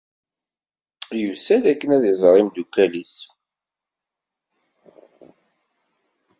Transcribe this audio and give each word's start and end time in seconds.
Yusa-d 1.21 1.65
akken 1.71 1.89
ad 1.95 2.03
iẓer 2.11 2.35
imdukal-is. 2.41 3.15